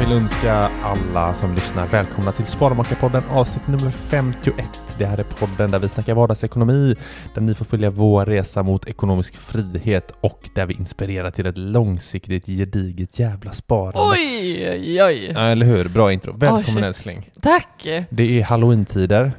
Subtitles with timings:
[0.00, 4.54] Vill önska alla som lyssnar välkomna till Sparmakarpodden avsnitt nummer 51.
[4.98, 6.96] Det här är podden där vi snackar vardagsekonomi,
[7.34, 11.56] där ni får följa vår resa mot ekonomisk frihet och där vi inspirerar till ett
[11.56, 13.98] långsiktigt gediget jävla sparande.
[14.00, 15.88] Oj, oj, eller hur?
[15.88, 16.32] Bra intro.
[16.36, 16.84] Välkommen shit.
[16.84, 17.30] älskling.
[17.42, 17.86] Tack!
[18.10, 19.32] Det är halloween-tider.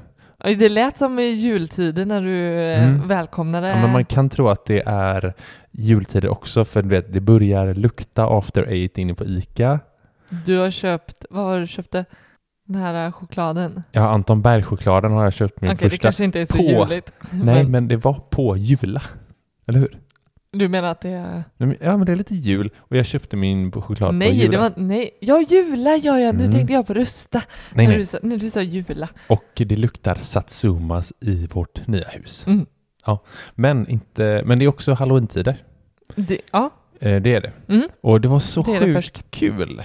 [0.43, 3.07] Det lät som i jultider när du eh, Mm.
[3.07, 3.69] välkomnade.
[3.69, 5.33] Ja, men man kan tro att det är
[5.71, 9.79] jultider också för du vet, det börjar lukta after eight inne på ICA.
[10.45, 12.05] Du har köpt, vad var det du köpte?
[12.67, 13.83] Den här eh, chokladen?
[13.91, 16.01] Ja, Anton Berg-chokladen har jag köpt min Okej, det första.
[16.01, 17.11] kanske inte är så på- juligt.
[17.31, 19.01] Nej, men men det var på Jula.
[19.67, 19.97] Eller hur?
[20.53, 21.43] du menar att det är...
[21.57, 24.51] Ja, men det är lite jul och jag köpte min choklad på Nej, Jula.
[24.51, 24.71] det var...
[24.75, 25.09] Nej.
[25.21, 26.31] Ja, jula, ja, ja.
[26.31, 26.51] Nu Mm.
[26.51, 27.41] tänkte jag på rusta.
[27.73, 27.97] Nej, när, nej.
[27.99, 29.09] Du sa, när du sa jula.
[29.27, 32.43] Och det luktar Satsumas i vårt nya hus.
[32.47, 32.65] Mm.
[33.55, 35.63] Men, inte, men det är också halloween-tider.
[36.15, 37.51] Det, ja, Eh, det är det.
[37.67, 37.83] Mm.
[38.01, 39.81] Och det var så det sjukt kul.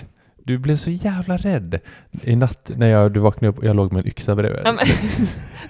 [0.46, 1.78] Du blev så jävla rädd
[2.22, 4.60] i natt när jag, du vaknade upp och jag låg med en yxa bredvid.
[4.64, 4.84] Ja, men,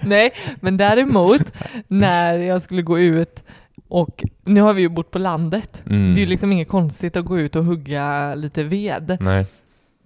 [0.09, 1.41] Nej, men däremot
[1.87, 3.43] när jag skulle gå ut
[3.87, 5.83] och nu har vi ju bott på landet.
[5.89, 6.15] Mm.
[6.15, 9.45] Det är ju liksom inget konstigt att gå ut och hugga lite ved Nej,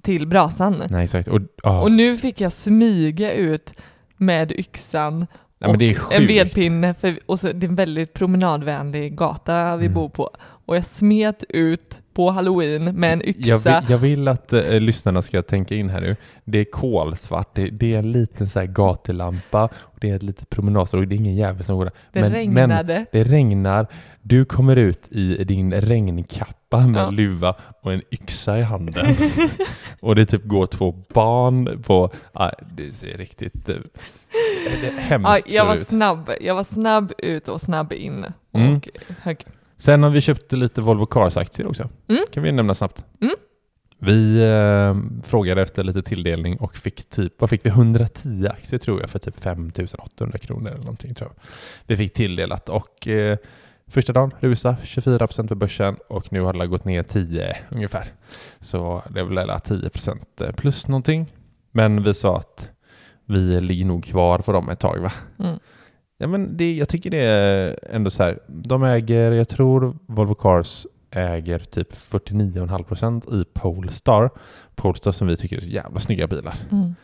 [0.01, 0.83] till brasan.
[0.89, 1.27] nej exakt.
[1.27, 1.41] Och.
[1.83, 3.73] Och nu fick jag smyga ut
[4.17, 5.27] med yxan
[5.59, 6.11] nej, sjukt.
[6.21, 9.93] en vedpinne, för, och så, det är en väldigt promenadvänlig gata vi Mm.
[9.95, 10.29] bor på.
[10.65, 13.79] Och jag smet ut på halloween med en Jag yxa.
[13.81, 16.15] vill, jag vill att eh, lyssnarna ska tänka in här nu.
[16.45, 20.23] Det är kolsvart, det, det är en liten så här gatulampa, och det är ett
[20.23, 21.93] litet promenadstråk det är ingen jävel som går där.
[22.11, 22.93] det men, regnade.
[22.93, 23.87] Men det regnar,
[24.21, 27.09] du kommer ut i din regnkappa med Ja.
[27.09, 29.15] luva och en yxa i handen.
[29.99, 32.11] och det typ går två barn på...
[32.33, 33.75] Ah, det ser riktigt eh,
[34.81, 35.87] det Ja, hemskt jag, var ut.
[35.87, 36.29] snabb.
[36.41, 38.23] jag var snabb ut och snabb in.
[38.51, 38.81] Och Mm.
[39.21, 39.45] hög.
[39.81, 41.89] Sen har vi köpt lite Volvo Cars-aktier också.
[42.07, 42.23] Mm.
[42.31, 43.05] kan vi nämna snabbt.
[43.21, 43.35] Mm.
[43.99, 47.69] Vi eh, frågade efter lite tilldelning och fick typ, vad fick vi?
[47.69, 51.43] 110 aktier tror jag för typ 5800 kronor eller någonting tror jag.
[51.87, 53.37] Vi fick tilldelat och eh,
[53.87, 58.13] första dagen rusa 24% på börsen och nu har det gått ner 10 ungefär.
[58.59, 61.33] Så det är väl alla 10% plus någonting.
[61.71, 62.69] Men vi sa att
[63.25, 65.11] vi ligger nog kvar på dem ett tag va?
[65.39, 65.59] Mm.
[66.21, 68.39] Ja, men det, jag tycker det är ändå så här.
[68.47, 74.29] De äger, jag tror Volvo Cars äger typ 49,5% i Polestar.
[74.75, 76.55] Polestar som vi tycker är så jävla snygga bilar.
[76.71, 76.95] Mm.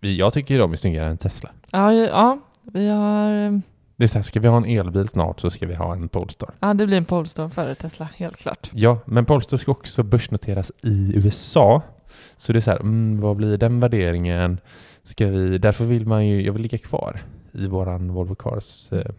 [0.00, 1.50] Jag tycker de är snyggare än Tesla.
[1.70, 3.60] Ja, ja, vi har...
[3.96, 6.08] Det är så här, ska vi ha en elbil snart så ska vi ha en
[6.08, 6.50] Polestar.
[6.60, 8.70] Ja, det blir en Polestar före Tesla, helt klart.
[8.72, 11.82] Ja, men Polestar ska också börsnoteras i USA.
[12.36, 14.58] Så det är så här, mm, vad blir den värderingen?
[15.02, 17.20] Ska vi, därför vill man ju, jag vill ligga kvar
[17.52, 19.10] i våran Volvo Cars eh,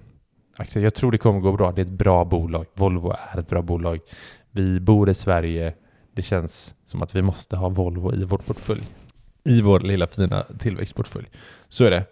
[0.58, 0.84] aktier.
[0.84, 1.72] Jag tror det kommer gå bra.
[1.72, 2.66] Det är ett bra bolag.
[2.74, 4.00] Volvo är ett bra bolag.
[4.52, 5.74] Vi bor i Sverige.
[6.16, 8.82] Det känns som att vi måste ha Volvo i vår portfölj.
[9.44, 11.28] I vår lilla fina tillväxtportfölj.
[11.68, 12.06] Så är det.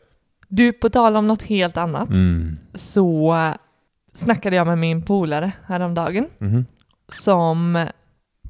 [0.48, 2.58] Du, på tal om något helt annat, Mm.
[2.74, 3.36] så
[4.14, 6.66] snackade jag med min polare häromdagen Mhm.
[7.08, 7.88] som,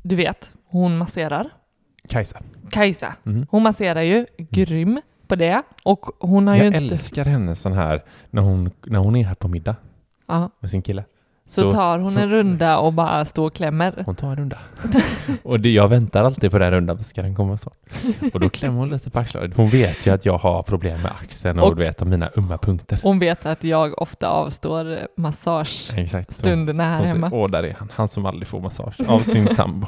[0.04, 1.50] du vet, hon masserar.
[2.10, 2.42] Kajsa.
[2.72, 3.46] Kajsa, Mhm.
[3.50, 5.64] hon masserar ju, grym på det.
[5.84, 6.94] Och hon har Jag ju inte...
[6.96, 9.76] älskar henne sån här när hon, när hon är här på middag
[10.28, 11.04] Ja, med sin kille.
[11.54, 14.04] Så, tar hon så- en runda och bara står och klämmer.
[14.06, 14.58] Hon tar en runda.
[15.44, 17.72] och det, jag väntar alltid på den rundan, ska den komma så?
[18.34, 19.54] Och då klämmer hon lite på axlarna.
[19.56, 22.58] Hon vet ju att jag har problem med axeln och, Och- vet, om mina ömma
[22.58, 23.00] punkter.
[23.04, 26.36] Hon vet att jag ofta avstår massagestunderna Exakt.
[26.36, 26.48] Så.
[26.48, 27.30] här Hon säger, hemma.
[27.34, 29.88] åh där är han, han som aldrig får massage av sin sambo.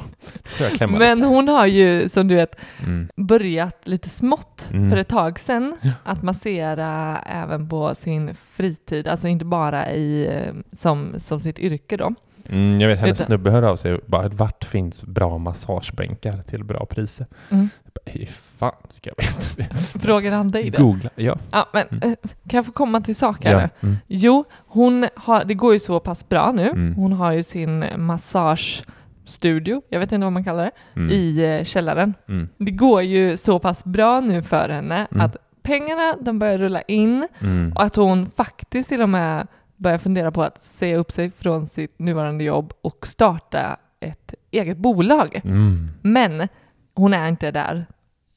[0.88, 2.90] Men hon har ju, som du vet, lite.
[2.90, 3.08] Mm.
[3.16, 4.90] börjat lite smått Mm.
[4.90, 5.90] för ett tag sedan Ja.
[6.04, 11.96] att massera även på sin fritid, alltså inte bara i, eh, som, som sitt yrke
[11.96, 12.14] då.
[12.48, 16.64] Mm, jag vet, hennes Utan- snubbe hörde av sig bara, vart finns bra massagebänkar till
[16.64, 17.26] bra priser?
[17.50, 17.68] Mm.
[17.94, 19.24] Bara, hur fan ska jag
[19.56, 19.74] veta?
[19.98, 20.78] Frågar han dig det?
[20.78, 21.36] Googla, ja.
[21.52, 22.02] Ja, men Mm.
[22.02, 22.16] eh,
[22.48, 23.58] kan jag få komma till sak här ja.
[23.80, 23.88] nu?
[23.88, 23.96] Mm.
[24.06, 26.70] Jo, hon har, det går ju så pass bra nu.
[26.70, 26.94] Mm.
[26.94, 30.70] Hon har ju sin massagestudio, jag vet inte vad man kallar det,
[31.00, 31.10] Mm.
[31.10, 32.14] i eh, källaren.
[32.28, 32.48] Mm.
[32.58, 35.26] Det går ju så pass bra nu för henne Mm.
[35.26, 37.72] att pengarna de börjar rulla in Mm.
[37.72, 39.46] och att hon faktiskt till och med
[39.84, 44.78] börjar fundera på att säga upp sig från sitt nuvarande jobb och starta ett eget
[44.78, 45.40] bolag.
[45.44, 45.90] Mm.
[46.02, 46.48] Men
[46.94, 47.86] hon är inte där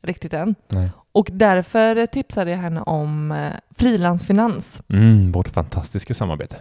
[0.03, 0.55] riktigt än.
[0.67, 0.91] Nej.
[1.11, 4.81] Och därför tipsade jag henne om eh, frilansfinans.
[4.89, 6.55] Mm, vårt fantastiska samarbete.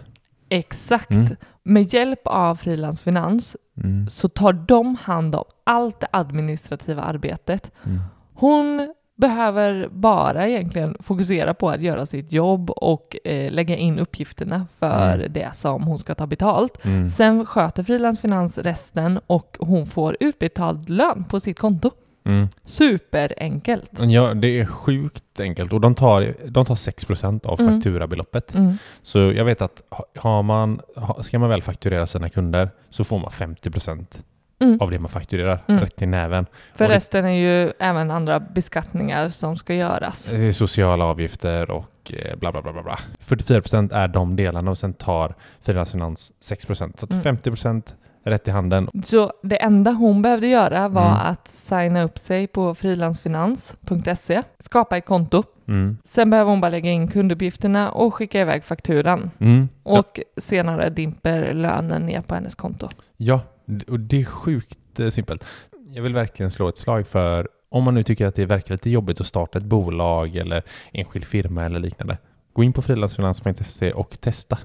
[0.49, 1.11] Exakt.
[1.11, 1.35] Mm.
[1.63, 4.07] Med hjälp av frilansfinans Mm.
[4.09, 7.71] så tar de hand om allt det administrativa arbetet.
[7.85, 7.99] Mm.
[8.33, 14.65] Hon behöver bara egentligen fokusera på att göra sitt jobb och eh, lägga in uppgifterna
[14.79, 15.33] för Mm.
[15.33, 16.85] det som hon ska ta betalt.
[16.85, 17.09] Mm.
[17.09, 21.91] Sen sköter frilansfinans resten och hon får utbetald lön på sitt konto.
[22.25, 22.47] Mm.
[22.65, 23.91] Superenkelt.
[23.99, 27.73] Ja, det är sjukt enkelt och de tar, de tar 6% av Mm.
[27.73, 28.53] fakturabeloppet.
[28.55, 28.77] Mm.
[29.01, 30.79] Så jag vet att ha- har man,
[31.21, 34.23] ska man väl fakturera sina kunder så får man 50%
[34.59, 34.77] Mm.
[34.81, 35.81] av det man fakturerar Mm.
[35.81, 36.45] rätt i näven.
[36.75, 40.25] För det- resten är ju även andra beskattningar som ska göras.
[40.25, 42.83] Det är sociala avgifter och eh, bla bla bla bla.
[42.83, 42.99] bla.
[43.19, 46.99] 44% är de delarna och sen tar Frilansfinans 6%.
[46.99, 47.23] Så att Mm.
[47.23, 48.89] 50% rätt i handen.
[49.03, 51.17] Så det enda hon behövde göra var Mm.
[51.17, 55.43] att signa upp sig på frilansfinans.se, skapa ett konto.
[55.67, 55.97] Mm.
[56.03, 59.31] Sen behöver hon bara lägga in kunduppgifterna och skicka iväg fakturan.
[59.39, 59.69] Mm.
[59.83, 59.99] Ja.
[59.99, 62.89] Och senare dimper lönen ner på hennes konto.
[63.17, 63.41] Ja,
[63.87, 65.45] och det är sjukt eh, simpelt.
[65.89, 68.89] Jag vill verkligen slå ett slag för om man nu tycker att det verkar lite
[68.89, 72.17] jobbigt att starta ett bolag eller enskild firma eller liknande.
[72.53, 74.57] Gå in på frilansfinans.se och testa.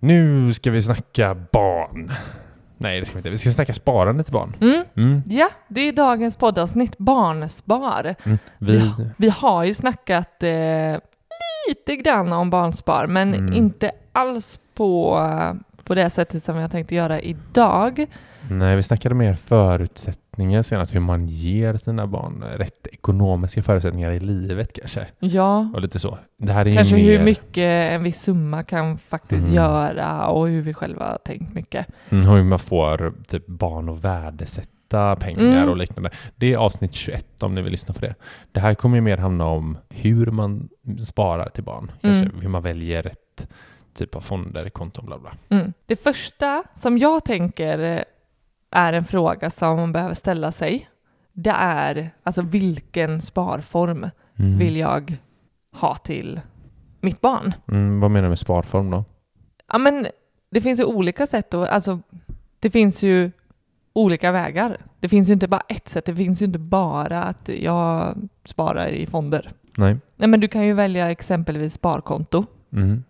[0.00, 2.12] Nu ska vi snacka barn.
[2.78, 3.30] Nej, det ska vi inte.
[3.30, 4.56] Vi ska snacka sparande till barn.
[4.60, 4.84] Mm.
[4.96, 5.22] Mm.
[5.26, 8.14] Ja, det är dagens poddavsnitt Barnspar.
[8.24, 8.38] Mm.
[8.58, 9.04] Vi, Ja.
[9.16, 10.96] Vi har ju snackat eh,
[11.68, 13.52] lite grann om barnspar, men Mm.
[13.52, 15.20] inte alls på,
[15.84, 18.06] på det sättet som jag tänkte göra idag.
[18.50, 24.20] Nej, vi snackade mer förutsättningar senast, hur man ger sina barn rätt ekonomiska förutsättningar i
[24.20, 25.06] livet kanske.
[25.18, 26.18] Ja, Och lite så.
[26.38, 29.54] Det här är kanske mer, hur mycket en viss summa kan faktiskt Mm.
[29.54, 31.86] göra och hur vi själva har tänkt mycket.
[32.08, 35.68] Mm, hur man får typ barn att värdesätta pengar Mm.
[35.68, 36.10] och liknande.
[36.36, 38.14] Det är avsnitt 21 om ni vill lyssna på det.
[38.52, 40.68] Det här kommer ju mer handla om hur man
[41.04, 41.92] sparar till barn.
[42.00, 42.40] Kanske Mm.
[42.40, 43.48] hur man väljer rätt
[43.94, 45.32] typ av fonder, konton, bla bla.
[45.48, 45.72] Mm.
[45.86, 48.04] Det första som jag tänker
[48.70, 50.88] är en fråga som man behöver ställa sig.
[51.32, 54.06] Det är alltså vilken sparform
[54.38, 54.58] Mm.
[54.58, 55.16] vill jag
[55.72, 56.40] ha till
[57.00, 57.52] mitt barn?
[57.68, 59.04] Mm, vad menar du med sparform då?
[59.72, 60.06] Ja, men
[60.50, 61.98] det finns ju olika sätt och alltså
[62.60, 63.30] det finns ju
[63.98, 64.76] olika vägar.
[65.00, 66.04] Det finns ju inte bara ett sätt.
[66.04, 68.14] Det finns ju inte bara att jag
[68.44, 69.48] sparar i fonder.
[69.76, 69.96] Nej.
[70.16, 73.04] Nej, men du kan ju välja exempelvis sparkonto Mm.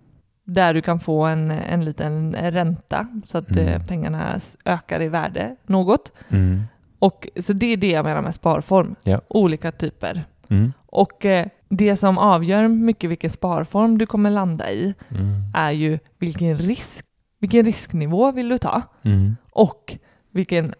[0.45, 3.69] där du kan få en, en liten ränta så att Mm.
[3.69, 6.13] eh, pengarna ökar i värde något.
[6.29, 6.63] Mm.
[6.99, 8.95] Och, så det är det jag menar med sparform.
[9.03, 9.21] Ja.
[9.29, 10.25] Olika typer.
[10.49, 10.73] Mm.
[10.87, 15.43] Och eh, det som avgör mycket vilken sparform du kommer landa i Mm.
[15.55, 17.05] är ju vilken risk,
[17.41, 18.83] vilken risknivå vill du ta?
[19.03, 19.37] Mm.
[19.53, 19.97] Och
[20.39, 20.75] vilken,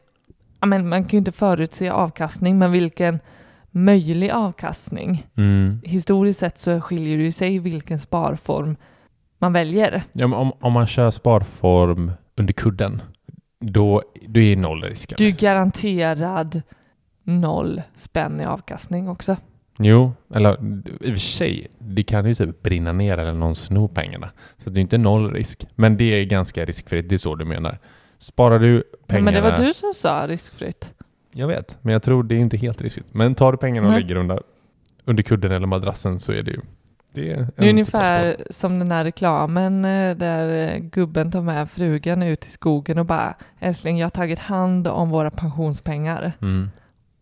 [0.67, 3.21] men man kan ju inte förutse avkastning, men vilken
[3.71, 5.27] möjlig avkastning.
[5.37, 5.81] Mm.
[5.85, 8.77] Historiskt sett så skiljer det ju sig vilken sparform
[9.39, 10.03] man väljer.
[10.13, 13.03] Ja, men om, om man kör sparform under kudden,
[13.61, 15.15] då, då är noll risk.
[15.19, 16.63] Du är garanterad
[17.23, 19.37] noll spänn i avkastning också.
[19.79, 20.55] Jo, eller
[21.01, 24.31] i och för sig, det kan ju typ brinna ner eller någon snor pengarna.
[24.57, 25.67] Så det är inte noll risk.
[25.75, 27.79] Men det är ganska riskfritt, det är så du menar.
[28.19, 29.25] Sparar du pengarna...
[29.25, 30.93] Men det var du som sa riskfritt.
[31.33, 33.07] Jag vet, men jag tror det är inte helt riskfritt.
[33.15, 34.03] Men tar du pengarna och Nej.
[34.03, 34.43] lägger under,
[35.05, 36.61] under kudden eller madrassen så är det ju...
[37.13, 38.45] Det är, Det är typ ungefär spar.
[38.51, 43.07] som den här reklamen eh, där eh, gubben tar med frugan ut i skogen och
[43.07, 46.71] bara älskling jag har tagit hand om våra pensionspengar Mm.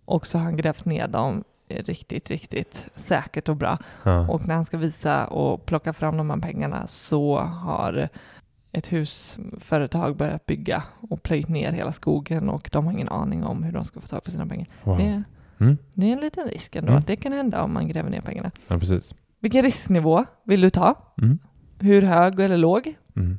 [0.05, 3.79] och så har han grävt ner dem riktigt, riktigt säkert och bra.
[4.03, 4.29] Ja.
[4.29, 8.09] Och när han ska visa och plocka fram de här pengarna så har
[8.77, 13.63] ett husföretag börjat bygga och plöjt ner hela skogen och de har ingen aning om
[13.63, 14.67] hur de ska få tag på sina pengar.
[14.85, 14.99] Wow.
[14.99, 15.23] Det,
[15.61, 15.77] Mm.
[15.95, 16.99] det är en liten risk ändå Mm.
[17.01, 18.51] att det kan hända om man gräver ner pengarna.
[18.69, 19.15] ja, precis.
[19.41, 20.95] Vilken risknivå vill du ta?
[21.23, 21.39] Mm.
[21.79, 22.95] Hur hög eller låg?
[23.17, 23.39] Mm.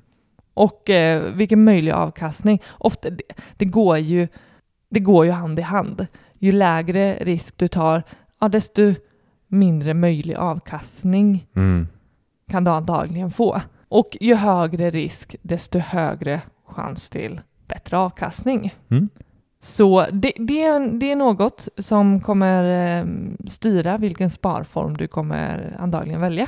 [0.54, 2.62] Och eh, vilken möjlig avkastning.
[2.78, 3.24] Ofta, det,
[3.58, 4.28] det, går ju,
[4.90, 6.08] det går ju hand i hand.
[6.40, 8.04] Ju lägre risk du tar,
[8.42, 8.94] ja, desto
[9.48, 11.88] mindre möjlig avkastning Mm.
[12.52, 13.62] kan du antagligen få.
[13.90, 18.76] Och ju högre risk, desto högre chans till bättre avkastning.
[18.90, 19.10] Mm.
[19.62, 22.64] Så det, det, är, det är något som kommer
[23.00, 23.06] eh,
[23.48, 26.48] styra vilken sparform du kommer antagligen välja.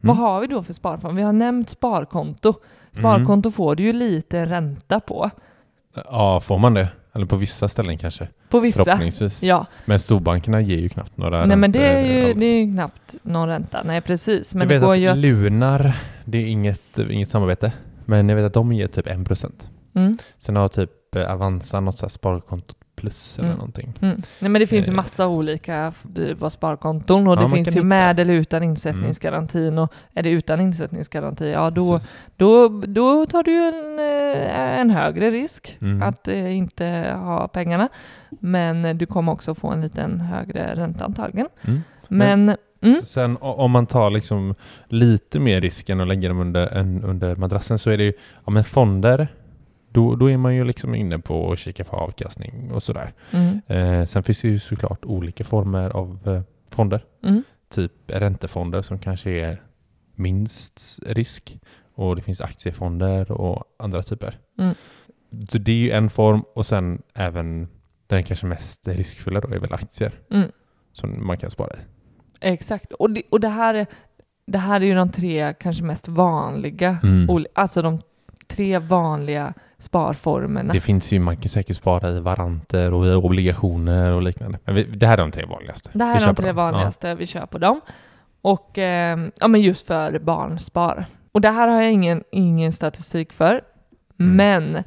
[0.00, 1.16] Vad har vi då för sparform?
[1.16, 2.54] Vi har nämnt sparkonto.
[2.92, 5.30] Sparkonto får du ju lite ränta på.
[6.04, 6.88] Ja, får man det?
[7.16, 8.28] Eller på vissa ställen kanske?
[8.48, 8.84] På vissa.
[8.84, 9.42] Förhoppningsvis.
[9.42, 12.40] Ja, Men storbankerna ger ju knappt några nej men det är, ju, alls.
[12.40, 13.82] det är ju knappt någon ränta.
[13.84, 15.18] Nej precis, men jag det vet går att ju att...
[15.18, 17.72] Lunar, det är inget, inget samarbete.
[18.04, 19.52] Men jag vet att de ger typ 1%.
[19.94, 23.58] Mm, Sen har typ eh, Avanza något så här sparkonto plus eller Mm.
[23.58, 23.98] någonting.
[24.00, 24.22] mm.
[24.40, 24.96] Nej men det finns ju Eh.
[24.96, 27.84] massa olika dyrbara sparkonton och Ja, det finns ju hitta.
[27.84, 32.22] med eller utan insättningsgarantin och är det utan insättningsgaranti, ja då, Precis.
[32.36, 36.02] då, då tar du ju en, eh, en högre risk Mm.
[36.02, 37.88] att eh, inte ha pengarna.
[38.40, 41.48] Men du kommer också få en liten högre ränta antagligen.
[41.62, 41.80] Mm.
[42.08, 42.48] Men,
[42.82, 44.54] mm, Så Sen om man tar liksom
[44.88, 48.12] lite mer risken och lägger dem under, en, under madrassen så är det ju,
[48.44, 49.28] ja men fonder,
[49.96, 53.12] då, då är man ju liksom inne på att kika på avkastning och sådär.
[53.30, 53.60] Mm.
[53.66, 57.04] Eh, sen finns det ju såklart olika former av eh, fonder.
[57.22, 57.42] Mm.
[57.68, 59.62] Typ räntefonder som kanske är
[60.14, 61.58] minst risk.
[61.94, 64.38] Och det finns aktiefonder och andra typer.
[64.58, 64.74] Mm.
[65.48, 67.68] Så det är ju en form och sen även
[68.06, 70.12] den kanske mest riskfulla då är väl aktier.
[70.30, 70.48] Mm.
[70.92, 71.78] Som man kan spara i.
[72.40, 72.92] Exakt.
[72.92, 73.86] Och, det, och det, här, är-
[74.46, 77.46] det här är ju de tre kanske mest vanliga, Mm.
[77.54, 78.00] alltså de
[78.48, 80.72] tre vanliga sparformerna.
[80.72, 84.58] Det finns ju, man kan säkert spara i varanter och i obligationer och liknande.
[84.64, 85.90] Men vi, det här är de tre vanligaste.
[85.92, 86.58] Det här är de tre dem.
[86.58, 86.62] Ja.
[86.62, 87.80] vanligaste, vi kör på dem.
[88.42, 91.06] Och eh, ja, men just för barnspar.
[91.32, 93.60] Och det här har jag ingen, ingen statistik för.
[94.20, 94.36] Mm.
[94.36, 94.82] Men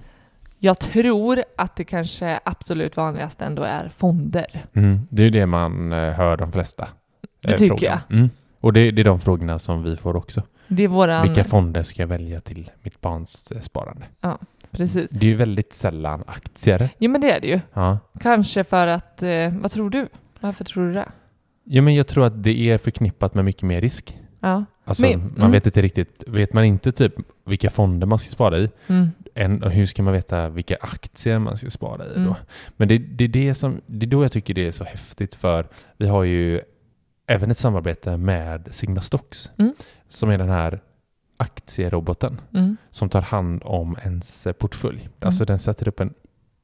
[0.60, 4.66] jag tror att det kanske absolut vanligaste ändå är fonder.
[4.74, 6.88] Mm, det är ju det man eh, hör de flesta
[7.42, 8.02] Det eh, tycker fråga om.
[8.10, 8.18] jag.
[8.18, 8.30] Mm.
[8.62, 10.44] Och det, det är de frågorna som vi får också.
[10.68, 11.24] Det är våran...
[11.24, 14.06] Vilka fonder ska jag välja till mitt barns eh, sparande?
[14.72, 15.10] Precis.
[15.12, 16.90] Det är ju väldigt sällan aktier.
[16.98, 17.60] Jo men det är det ju.
[17.74, 18.00] Ja.
[18.20, 20.08] Kanske för att, eh, vad tror du?
[20.40, 21.10] Varför tror du det?
[21.64, 24.18] ja, men jag tror att det är förknippat med mycket mer risk.
[24.40, 24.66] Ja.
[24.86, 25.52] Alltså, Men- man mm.
[25.52, 27.14] vet inte riktigt, vet man inte typ
[27.46, 29.08] vilka fonder man ska spara i, Mm.
[29.36, 32.20] än, hur ska man veta vilka aktier man ska spara i då?
[32.22, 32.34] Mm.
[32.78, 35.36] Men det, det, är det, som, det är då jag tycker det är så häftigt
[35.36, 36.62] för vi har ju
[37.28, 39.74] även ett samarbete med Sigma Stocks Mm.
[40.10, 40.80] som är den här
[41.40, 42.78] aktieroboten Mm.
[42.90, 45.10] som tar hand om ens eh, portfölj.
[45.20, 46.14] Alltså den sätter upp en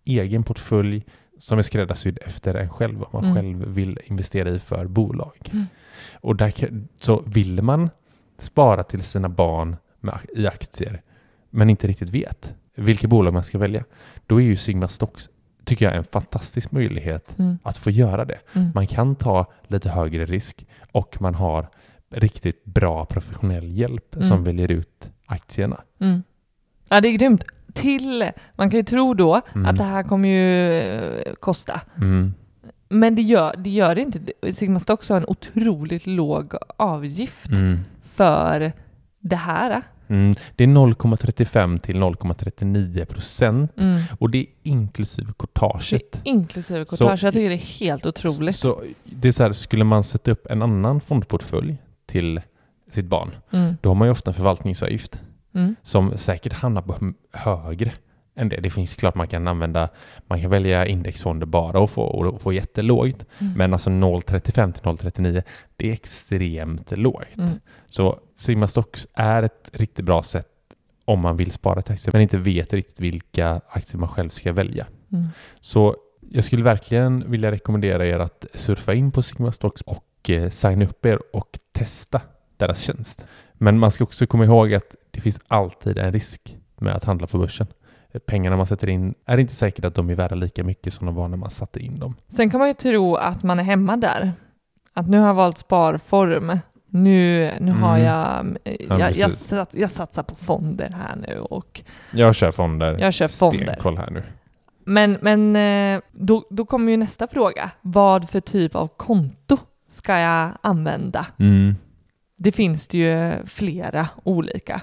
[0.05, 1.05] egen portfölj
[1.39, 3.35] som är skräddarsydd efter en själv, vad man Mm.
[3.35, 5.49] själv vill investera i för bolag.
[5.53, 5.65] Mm.
[6.13, 6.53] Och där,
[6.99, 7.89] så vill man
[8.37, 11.01] spara till sina barn med, i aktier
[11.49, 13.83] men inte riktigt vet vilka bolag man ska välja,
[14.27, 15.29] då är ju Sigma Stocks,
[15.63, 17.57] tycker jag, en fantastisk möjlighet Mm.
[17.63, 18.39] att få göra det.
[18.53, 18.71] Mm.
[18.75, 21.67] Man kan ta lite högre risk och man har
[22.15, 24.27] riktigt bra professionell hjälp Mm.
[24.27, 25.81] som väljer ut aktierna.
[25.99, 26.23] Mm.
[26.89, 27.43] Ja, det är grymt.
[27.73, 29.65] Till, man kan ju tro då Mm.
[29.65, 31.81] att det här kommer ju eh, kosta.
[31.97, 32.33] Mm.
[32.89, 34.19] Men det gör det, gör det inte.
[34.53, 37.79] Sigma Stocks har en otroligt låg avgift Mm.
[38.03, 38.71] för
[39.19, 39.81] det här.
[40.07, 40.35] Mm.
[40.55, 44.01] Det är 0,35 till 0,39 procent Mm.
[44.19, 46.21] och det är inklusive courtaget.
[46.23, 47.23] Inklusive Så- courtage.
[47.23, 48.55] Jag tycker det är helt otroligt.
[48.55, 52.41] Så det är så här, skulle man sätta upp en annan fondportfölj till
[52.91, 53.77] sitt barn, Mm.
[53.81, 55.21] då har man ju ofta en förvaltningsavgift
[55.53, 55.75] Mm.
[55.81, 57.91] som säkert hamnar på högre
[58.35, 58.57] än det.
[58.57, 59.89] Det finns klart man kan använda,
[60.27, 63.25] man kan välja indexfonder bara och få, och få jättelågt.
[63.39, 63.53] Mm.
[63.53, 65.43] Men alltså 0,35 till 0,39,
[65.75, 67.37] det är extremt lågt.
[67.37, 67.49] Mm.
[67.85, 70.47] Så Sigma Stocks är ett riktigt bra sätt
[71.05, 74.53] om man vill spara till aktier men inte vet riktigt vilka aktier man själv ska
[74.53, 74.87] välja.
[75.11, 75.25] Mm.
[75.61, 75.95] Så
[76.31, 80.85] jag skulle verkligen vilja rekommendera er att surfa in på Sigma Stocks och eh, signa
[80.85, 82.21] upp er och testa
[82.57, 83.25] deras tjänst.
[83.53, 87.27] Men man ska också komma ihåg att det finns alltid en risk med att handla
[87.27, 87.67] på börsen.
[88.25, 91.15] Pengarna man sätter in är inte säkert att de är värda lika mycket som de
[91.15, 92.15] var när man satte in dem.
[92.27, 94.33] Sen kan man ju tro att man är hemma där.
[94.93, 96.59] Att nu har jag valt sparform.
[96.87, 98.05] Nu, nu har Mm.
[98.05, 98.57] jag,
[98.89, 102.97] Ja, jag, jag, jag satsar på fonder här nu och Jag kör fonder.
[102.99, 103.63] jag kör fonder.
[103.65, 104.23] Stenkoll här nu.
[104.85, 107.71] Men, men eh, då, då kommer ju nästa fråga.
[107.81, 111.27] Vad för typ av konto ska jag använda?
[111.39, 111.75] Mm.
[112.37, 114.81] Det finns det ju flera olika.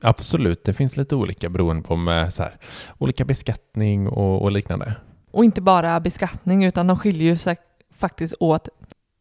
[0.00, 2.56] Absolut, det finns lite olika beroende på med så här,
[2.98, 4.94] olika beskattning och, och liknande.
[5.30, 7.56] Och inte bara beskattning utan de skiljer ju sig
[7.94, 8.68] faktiskt åt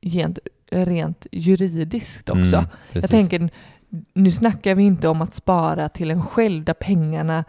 [0.01, 0.39] rent,
[0.71, 2.55] rent juridiskt också.
[2.55, 3.49] Mm, Jag tänker,
[4.13, 7.43] nu snackar vi inte om att spara till en själv där pengarna,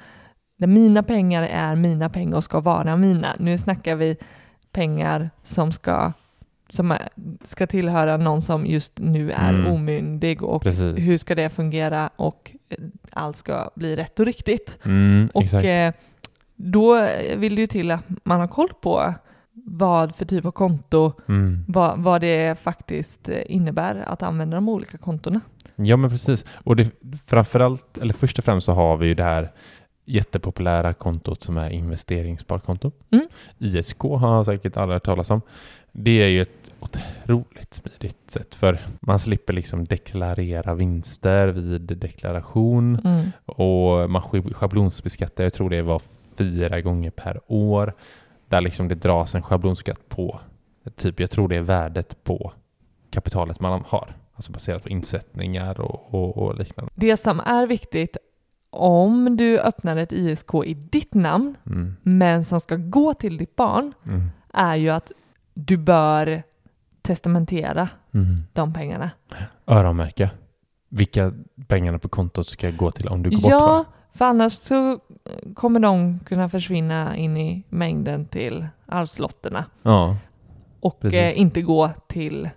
[0.59, 3.37] där mina pengar är mina pengar och ska vara mina.
[3.39, 4.17] Nu snackar vi
[4.73, 6.13] pengar som ska,
[6.75, 6.97] som
[7.45, 9.73] ska tillhöra någon som just nu är Mm.
[9.73, 10.99] omyndig och Precis.
[11.09, 12.79] hur ska det fungera och eh,
[13.11, 14.79] allt ska bli rätt och riktigt.
[14.85, 15.93] Mm, Och eh,
[16.57, 19.15] då vill det ju till att man har koll på
[19.67, 21.65] vad för typ av konto, Mm.
[21.69, 25.41] vad, vad det faktiskt eh, innebär att använda de olika kontona.
[25.77, 26.45] Ja men precis.
[26.65, 26.91] Och det,
[27.27, 29.53] framförallt, eller först och främst så har vi ju det här
[30.05, 32.93] jättepopulära kontot som är investeringssparkonto.
[33.11, 33.27] Mm.
[33.59, 35.41] ISK har säkert alla hört talas om.
[35.93, 42.99] Det är ju ett otroligt smidigt sätt för man slipper liksom deklarera vinster vid deklaration
[43.05, 43.25] Mm.
[43.47, 46.03] och man sch- schablonsbeskattar, jag tror det var
[46.39, 47.95] fyra gånger per år,
[48.49, 50.41] där liksom det dras en schablonskatt på,
[50.97, 52.53] typ jag tror det är värdet på
[53.11, 56.93] kapitalet man har, alltså baserat på insättningar och, och, och liknande.
[56.95, 58.17] Det som är viktigt
[58.75, 61.97] om du öppnar ett ISK i ditt namn, Mm.
[62.03, 64.29] men som ska gå till ditt barn, Mm.
[64.53, 65.13] är ju att
[65.55, 66.43] du bör
[67.03, 68.41] testamentera Mm.
[68.53, 69.11] de pengarna.
[69.67, 70.31] Öronmärka
[70.89, 71.33] vilka
[71.67, 73.85] pengarna på kontot ska gå till om du går bort Ja?
[74.13, 74.99] För annars så eh,
[75.55, 80.17] kommer de kunna försvinna in i mängden till arvslotterna Ja,
[80.81, 81.19] och Precis.
[81.21, 82.51] eh, inte gå till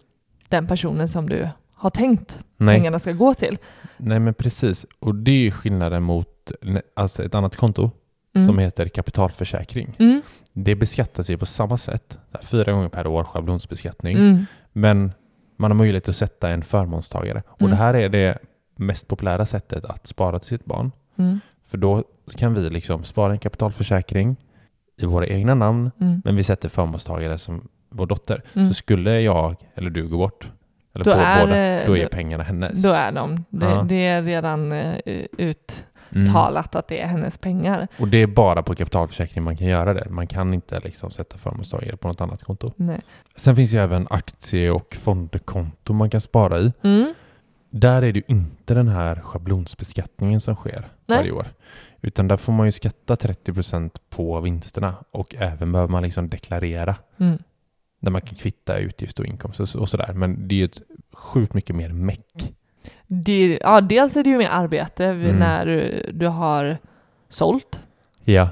[0.50, 2.76] den personen som du har tänkt nej.
[2.78, 3.58] pengarna ska gå till.
[3.98, 4.86] nej men precis.
[5.00, 6.52] Och det är ju skillnaden mot
[6.96, 7.92] alltså ett annat konto
[8.36, 8.48] Mm.
[8.48, 9.96] som heter kapitalförsäkring.
[10.00, 10.22] Mm.
[10.54, 14.18] Det beskattas ju på samma sätt, fyra gånger per år schablonsbeskattning.
[14.18, 14.46] Mm.
[14.74, 15.12] Men
[15.58, 17.44] man har möjlighet att sätta en förmånstagare.
[17.48, 17.72] Och Mm.
[17.72, 18.38] det här är det
[18.76, 20.92] mest populära sättet att spara till sitt barn.
[21.18, 21.40] Mm.
[21.68, 22.04] För då
[22.38, 24.36] kan vi liksom spara en kapitalförsäkring
[25.02, 26.22] i våra egna namn, Mm.
[26.26, 28.44] men vi sätter förmånstagare som vår dotter.
[28.54, 30.52] Så skulle jag eller du gå bort,
[31.02, 32.82] eller Då på är, båda, då är pengarna hennes.
[32.84, 33.44] Då är de.
[33.50, 33.84] Det, Ja.
[33.84, 34.96] det är redan eh,
[36.12, 36.24] Mm.
[36.24, 37.88] uttalat att det är hennes pengar.
[38.00, 40.10] Och det är bara på kapitalförsäkring man kan göra det.
[40.10, 42.72] Man kan inte liksom sätta förmånstagare på något annat konto.
[42.76, 43.02] Nej.
[43.36, 46.72] Sen finns ju även aktie och fondkonto man kan spara i.
[46.84, 47.14] Mm.
[47.70, 51.18] Där är det ju inte den här schablonsbeskattningen som sker Nej.
[51.18, 51.46] varje år.
[52.02, 56.96] Utan där får man ju skatta 30% på vinsterna och även behöver man liksom deklarera
[57.20, 57.38] Mm.
[58.00, 60.14] Där man kan kvitta utgift och inkomst och, så- och sådär.
[60.14, 60.82] Men det är ju ett
[61.14, 62.54] sjukt mycket mer meck.
[63.08, 65.36] Det, ja, dels är det ju mer arbete Mm.
[65.36, 66.78] när du, du har
[67.30, 67.80] sålt.
[68.24, 68.50] Ja.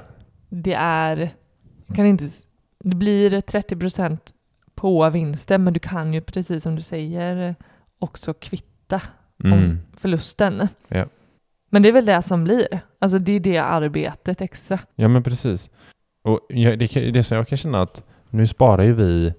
[0.50, 1.30] Det är,
[1.96, 2.30] kan inte,
[2.84, 4.18] det blir 30%
[4.76, 7.56] på vinsten, men du kan ju precis som du säger
[8.00, 9.02] också kvitta
[9.44, 9.60] Mm.
[9.60, 10.68] om förlusten.
[10.88, 11.06] Ja.
[11.70, 12.80] Men det är väl det som blir.
[13.00, 14.80] Alltså det är det arbetet extra.
[14.96, 15.70] Ja men precis.
[16.24, 19.34] Och jag, det, det som jag kan känna att nu sparar ju vi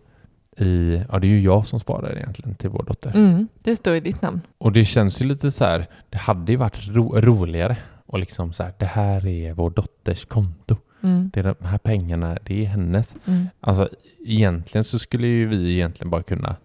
[0.58, 3.12] i, ja det är ju jag som sparar egentligen till vår dotter.
[3.16, 4.40] Mm, det står i ditt namn.
[4.58, 8.52] Och det känns ju lite så här, det hade ju varit ro, roligare och liksom
[8.52, 10.76] så här, det här är vår dotters konto.
[11.02, 13.16] Mm, Det är de här pengarna, det är hennes.
[13.26, 13.88] mm, Alltså
[14.26, 16.56] egentligen så skulle ju vi egentligen bara kunna,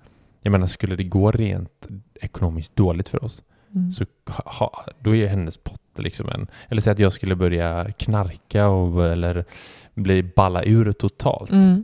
[0.41, 1.87] jag menar skulle det gå rent
[2.21, 3.43] ekonomiskt dåligt för oss
[3.75, 3.91] mm.
[3.91, 4.05] så
[4.45, 9.05] ha, då är hennes pott liksom en, eller säg att jag skulle börja knarka och,
[9.05, 9.45] eller
[9.93, 11.51] bli balla ur totalt.
[11.51, 11.83] Mm,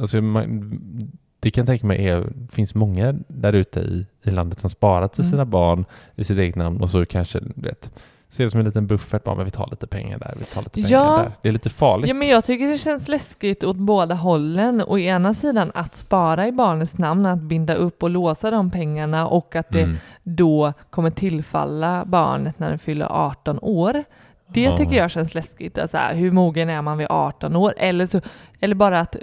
[0.00, 0.80] Alltså, man,
[1.40, 5.12] det kan jag tänka mig är, finns många där ute i, i landet som sparat
[5.12, 5.30] till Mm.
[5.30, 5.84] sina barn
[6.16, 7.90] i sitt eget namn och så kanske, vet,
[8.28, 10.62] ser det som en liten buffert, bara, men vi tar lite pengar där, vi tar
[10.62, 11.16] lite pengar Ja.
[11.18, 11.32] där.
[11.42, 12.08] Det är lite farligt.
[12.08, 14.82] Ja, men jag tycker det känns läskigt åt båda hållen.
[14.86, 19.26] Å ena sidan att spara i barnets namn, att binda upp och låsa de pengarna
[19.28, 19.96] och att det Mm.
[20.22, 24.04] då kommer tillfalla barnet när det fyller 18 år.
[24.50, 25.78] Det tycker jag känns läskigt.
[25.78, 27.74] Alltså, hur mogen är man vid 18 år?
[27.76, 28.20] Eller, så,
[28.60, 29.16] eller bara att,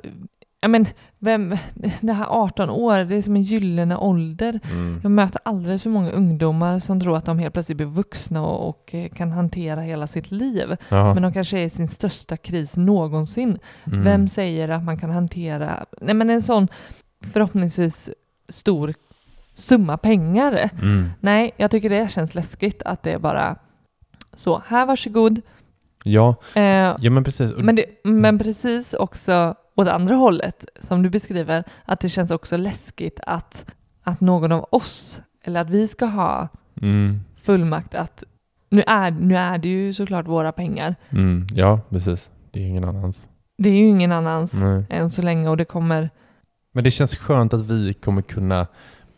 [0.65, 0.85] ja men,
[1.19, 1.57] vem,
[2.01, 4.59] det här 18 år, det är som en gyllene ålder.
[4.71, 4.99] Mm.
[5.03, 8.69] Jag möter alldeles för många ungdomar som tror att de helt plötsligt blir vuxna och,
[8.69, 10.75] och kan hantera hela sitt liv.
[10.89, 11.13] Ja.
[11.13, 13.59] Men de kanske är i sin största kris någonsin.
[13.83, 14.03] Mm.
[14.03, 16.67] Vem säger att man kan hantera nej men en sån
[17.33, 18.09] förhoppningsvis
[18.49, 18.93] stor
[19.53, 20.69] summa pengar?
[20.81, 21.09] Mm.
[21.19, 23.55] Nej, jag tycker det känns läskigt att det är bara
[24.33, 25.41] så, här varsågod.
[26.03, 27.53] Ja, Eh, ja men precis.
[27.57, 32.57] Men, det, men precis också åt andra hållet, som du beskriver, att det känns också
[32.57, 33.65] läskigt att,
[34.03, 36.47] att någon av oss, eller att vi ska ha
[36.81, 37.19] mm.
[37.41, 38.23] fullmakt att
[38.69, 40.95] nu är, nu är det ju såklart våra pengar.
[41.09, 41.47] Mm.
[41.53, 42.29] Ja, precis.
[42.51, 43.29] Det är ingen annans.
[43.57, 44.85] Det är ju ingen annans Nej.
[44.89, 46.09] än så länge och det kommer
[46.73, 48.67] Men det känns skönt att vi kommer kunna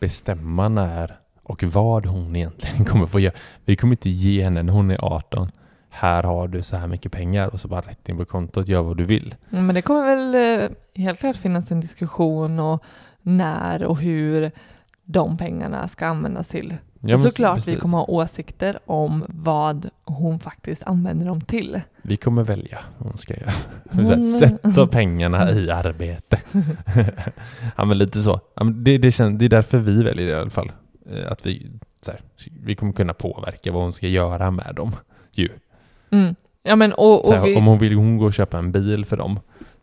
[0.00, 3.34] bestämma när och vad hon egentligen kommer få göra.
[3.64, 5.50] Vi kommer inte ge henne när hon är 18.
[5.90, 8.82] Här har du så här mycket pengar och så bara rätt in på kontot, gör
[8.82, 9.34] vad du vill.
[9.50, 10.68] Ja, men det kommer väl eh,
[11.04, 12.82] helt klart finnas en diskussion och
[13.22, 14.50] när och hur
[15.04, 16.74] de pengarna ska användas till.
[17.00, 17.80] Ja, men Såklart vi precis.
[17.80, 21.80] kommer ha åsikter om vad hon faktiskt använder dem till.
[22.02, 23.52] Vi kommer välja vad hon ska göra.
[23.90, 26.40] Hon- Så här, Sätta pengarna i arbete.
[27.76, 28.40] ja men lite så.
[28.74, 30.72] Det, det, känns, det är därför vi väljer det i alla fall.
[31.10, 31.70] Eh, Att vi,
[32.06, 32.20] här,
[32.62, 34.92] vi kommer kunna påverka vad hon ska göra med dem.
[35.32, 35.48] Ju.
[36.10, 36.34] Mm.
[36.62, 39.04] Ja, men och, här, och vi, Om hon vill hon gå och köpa en bil
[39.04, 39.40] för dem,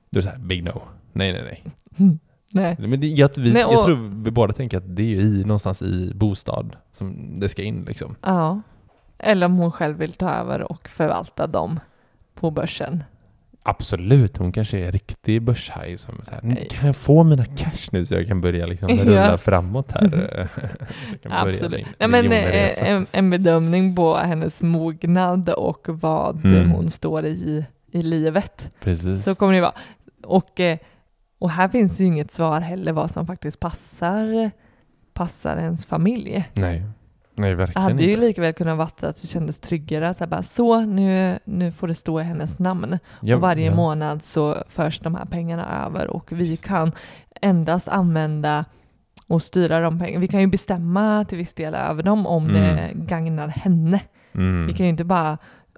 [0.09, 0.81] då är det så här, big no.
[1.13, 1.63] Nej, nej, nej.
[2.51, 2.75] nej.
[2.79, 5.43] Men det, jag, vi, Nej, jag och- tror vi båda tänker att det är i,
[5.43, 8.15] någonstans i bostad som det ska in liksom.
[8.21, 8.61] Ja.
[9.17, 11.79] Eller om hon själv vill ta över och förvalta dem
[12.33, 13.03] på börsen.
[13.67, 18.05] Absolut, hon kanske är riktig börshaj som så här, kan jag få mina cash nu
[18.05, 19.03] så jag kan börja liksom Ja.
[19.03, 20.49] rulla framåt här?
[21.29, 21.85] Absolut.
[21.99, 26.71] Nej, men, eh, en, en bedömning på hennes mognad och vad Mm.
[26.71, 28.71] hon står i i livet.
[28.79, 29.23] Precis.
[29.23, 29.73] Så kommer det vara.
[30.23, 30.77] Och, eh,
[31.39, 34.51] och här finns ju inget svar heller vad som faktiskt passar,
[35.13, 36.45] passar ens familj.
[36.53, 36.83] Nej,
[37.35, 38.21] nej verkligen hade ju inte.
[38.21, 40.13] lika väl kunnat vara att det kändes tryggare.
[40.13, 42.99] Så, bara, så nu, nu får det stå i hennes namn.
[43.21, 43.75] Ja, och varje ja.
[43.75, 46.91] månad så förs de här pengarna över och vi kan
[47.41, 48.65] endast använda
[49.27, 50.19] och styra de pengarna.
[50.19, 53.99] Vi kan ju bestämma till viss del över dem om det gagnar henne.
[54.33, 54.67] Mm.
[54.67, 55.37] Vi kan ju inte bara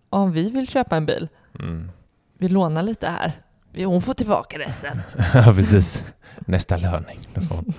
[0.09, 1.91] om vi vill köpa en bil, Mm.
[2.37, 3.31] vi lånar lite här.
[3.71, 5.01] Vi- Hon får tillbaka det sen.
[5.33, 6.03] Ja, precis.
[6.39, 7.19] Nästa löning.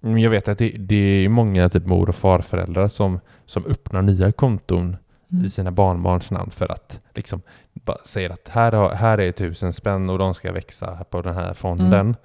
[0.00, 4.02] Men Jag vet att det, det är många typ mor och farföräldrar som, som öppnar
[4.02, 4.96] nya konton
[5.32, 5.44] Mm.
[5.46, 7.40] i sina barnbarns namn för att liksom
[8.04, 11.54] säger att här, har, här är tusen spänn och de ska växa på den här
[11.54, 12.16] fonden.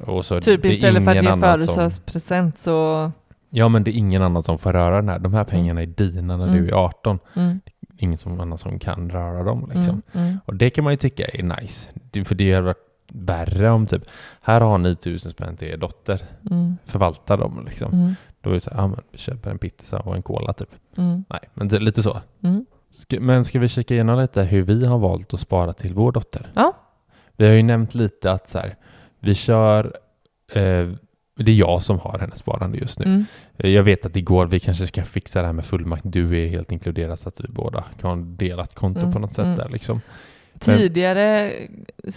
[0.00, 3.10] Och så Typ istället för att ge födelsedagspresent så...
[3.50, 5.18] Ja, men det är ingen annan som får röra den här.
[5.18, 6.56] De här pengarna är dina när Mm.
[6.64, 7.18] du är 18.
[7.36, 7.60] Mm,
[7.98, 9.70] Ingen som, annan som kan röra dem.
[9.74, 10.02] Liksom.
[10.12, 11.88] mm, mm, Och det kan man ju tycka är nice.
[12.24, 12.76] För det varit
[13.14, 14.02] värre om typ,
[14.40, 16.22] här har ni tusen spänn till er dotter.
[16.50, 17.92] mm, Förvalta dem liksom.
[17.92, 20.52] mm, Då är det så här, ja men vi köper en pizza och en cola
[20.52, 20.68] typ.
[20.96, 22.20] mm, Nej, men det, lite så.
[22.42, 22.66] mm.
[22.90, 26.12] Ska, men ska vi kika igenom lite hur vi har valt att spara till vår
[26.12, 26.50] dotter?
[26.54, 26.76] Ja.
[27.36, 28.76] Vi har ju nämnt lite att så här,
[29.20, 29.84] vi kör,
[30.52, 30.88] eh,
[31.36, 33.04] det är jag som har hennes sparande just nu.
[33.04, 33.24] Mm.
[33.56, 36.02] Eh, Jag vet att igår, vi kanske ska fixa det här med fullmakt.
[36.06, 39.32] Du är helt inkluderad så att vi båda kan ha delat konto Mm, på något
[39.32, 39.56] sätt mm.
[39.58, 40.00] där liksom.
[40.64, 41.52] Tidigare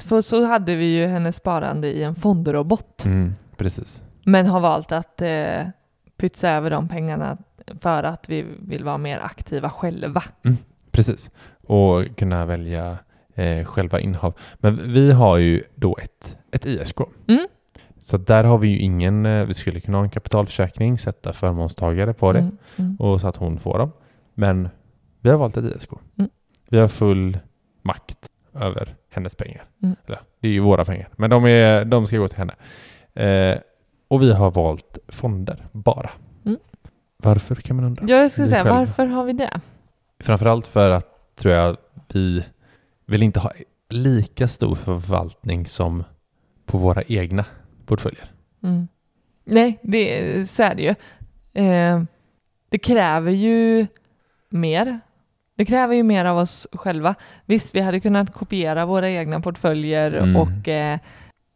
[0.05, 3.05] för så hade vi ju hennes sparande i en fondrobot.
[3.05, 4.03] Mm, precis.
[4.23, 5.67] Men har valt att eh,
[6.17, 7.37] pytsa över de pengarna
[7.79, 10.23] för att vi vill vara mer aktiva själva.
[10.91, 11.31] Precis.
[11.67, 12.97] Och kunna välja
[13.35, 14.33] eh, själva innehav.
[14.55, 16.99] Men vi har ju då ett, ett ISK.
[17.27, 17.47] Mm.
[17.97, 22.13] Så där har vi ju ingen, eh, vi skulle kunna ha en kapitalförsäkring, sätta förmånstagare
[22.13, 23.91] på det Mm, mm, och så att hon får dem.
[24.33, 24.69] Men
[25.21, 25.89] vi har valt ett ISK.
[26.17, 26.29] Mm.
[26.69, 27.39] Vi har full
[27.81, 29.63] makt över hennes pengar.
[29.83, 29.95] Mm.
[30.07, 32.53] Eller, det är ju våra pengar, men de, är, de ska gå till henne.
[33.13, 33.59] Eh,
[34.07, 36.11] och vi har valt fonder bara.
[36.45, 36.59] Mm.
[37.17, 38.05] Varför kan man undra?
[38.07, 38.79] Jag skulle Vi säga, själva.
[38.79, 39.61] varför har vi det?
[40.19, 41.77] Framförallt för att, tror jag,
[42.13, 42.45] vi
[43.05, 43.51] vill inte ha
[43.89, 46.03] lika stor förvaltning som
[46.65, 47.45] på våra egna
[47.85, 48.31] portföljer.
[48.63, 48.87] Mm.
[49.43, 50.95] Nej, det, så är det ju.
[51.63, 52.03] Eh,
[52.69, 53.87] det kräver ju
[54.49, 54.99] mer.
[55.55, 57.15] Det kräver ju mer av oss själva.
[57.45, 60.35] Visst, vi hade kunnat kopiera våra egna portföljer Mm.
[60.35, 60.99] och eh,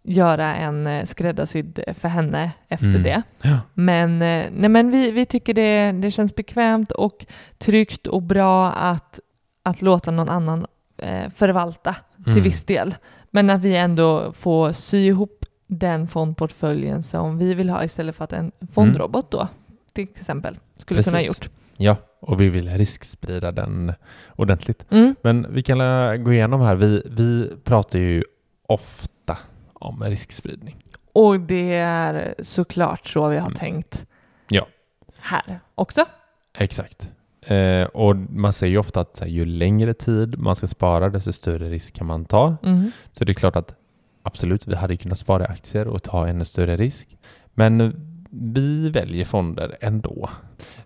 [0.03, 3.03] göra en eh, skräddarsydd för henne efter Mm.
[3.03, 3.21] det.
[3.41, 3.59] Ja.
[3.73, 7.25] Men, eh, nej, men vi, vi tycker det, det känns bekvämt och
[7.57, 9.19] tryggt och bra att,
[9.63, 10.65] att låta någon annan
[10.97, 12.43] eh, förvalta till Mm.
[12.43, 12.95] viss del.
[13.31, 18.23] Men att vi ändå får sy ihop den fondportföljen som vi vill ha istället för
[18.23, 19.47] att en fondrobot då
[19.93, 21.37] till exempel skulle kunna ha Precis.
[21.43, 21.49] gjort.
[21.81, 23.93] Ja, och vi vill risksprida den
[24.35, 24.85] ordentligt.
[24.91, 25.15] Mm.
[25.23, 25.77] Men vi kan
[26.23, 26.75] gå igenom här.
[26.75, 28.23] Vi, vi pratar ju
[28.67, 29.37] ofta
[29.73, 30.75] om riskspridning.
[31.13, 33.57] Och det är såklart så vi har Mm.
[33.59, 34.05] tänkt
[34.49, 34.67] Ja.
[35.19, 36.05] här också.
[36.57, 37.09] Exakt.
[37.41, 41.33] Eh, och man säger ju ofta att här, ju längre tid man ska spara, desto
[41.33, 42.57] större risk kan man ta.
[42.63, 42.91] Mm.
[43.13, 43.75] Så det är klart att
[44.23, 47.17] absolut, vi hade kunnat spara i aktier och ta ännu större risk.
[47.53, 50.29] Men vi väljer fonder ändå.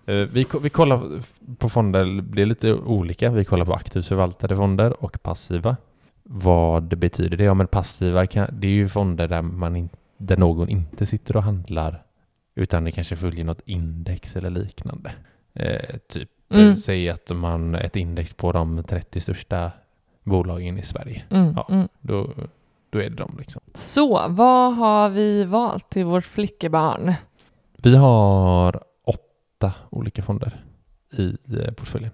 [0.06, 1.22] Eh, Vi, vi kollar
[1.58, 3.32] på fonder, det blir lite olika.
[3.32, 5.78] Vi kollar på aktivt förvaltade fonder och passiva.
[6.24, 7.44] Vad betyder det?
[7.44, 11.36] Ja, men passiva kan, det är ju fonder där, man in, där någon inte sitter
[11.38, 12.04] och handlar
[12.56, 15.12] utan det kanske följer något index eller liknande.
[15.54, 16.76] Eh, typ, Mm.
[16.76, 19.72] säg att man ett index på de 30 största
[20.24, 21.24] bolagen i Sverige.
[21.30, 21.54] Mm.
[21.56, 21.68] Ja.
[21.70, 21.88] Mm.
[22.02, 22.30] Då,
[22.90, 23.62] då är det de liksom.
[23.76, 27.14] Så, vad har vi valt till vårt flickebarn?
[27.84, 30.64] Vi har åtta olika fonder
[31.18, 32.12] i eh, portföljen.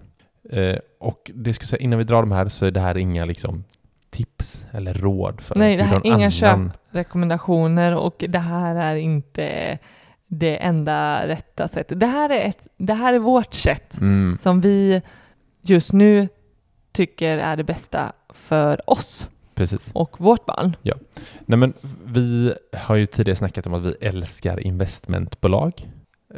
[0.50, 3.24] Eh, och det ska säga, innan vi drar de här så är det här inga
[3.24, 3.64] liksom
[4.10, 6.30] tips eller råd för Nej, det här är inga annan...
[6.30, 6.58] köp.
[6.90, 9.78] Rekommendationer och det här är inte
[10.26, 12.00] det enda rätta sättet.
[12.00, 15.02] Det här är, ett, det här är vårt sätt Mm, som vi
[15.62, 16.28] just nu
[16.92, 19.28] tycker är det bästa för oss
[19.60, 19.90] precis.
[19.94, 20.76] och vårt barn.
[21.46, 21.72] Nej, men
[22.04, 25.88] vi har ju tidigare snackat om att vi älskar investmentbolag.